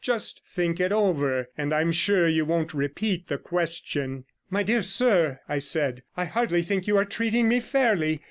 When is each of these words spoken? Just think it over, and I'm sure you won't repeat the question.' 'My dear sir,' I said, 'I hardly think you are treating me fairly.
Just 0.03 0.43
think 0.43 0.79
it 0.79 0.91
over, 0.91 1.47
and 1.55 1.71
I'm 1.71 1.91
sure 1.91 2.27
you 2.27 2.43
won't 2.43 2.73
repeat 2.73 3.27
the 3.27 3.37
question.' 3.37 4.25
'My 4.49 4.63
dear 4.63 4.81
sir,' 4.81 5.39
I 5.47 5.59
said, 5.59 6.01
'I 6.17 6.25
hardly 6.25 6.63
think 6.63 6.87
you 6.87 6.97
are 6.97 7.05
treating 7.05 7.47
me 7.47 7.59
fairly. 7.59 8.19